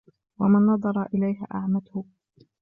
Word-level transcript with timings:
وَمَنْ 0.39 0.65
نَظَرَ 0.65 1.05
إلَيْهَا 1.13 1.47
أَعْمَتْهُ 1.55 2.05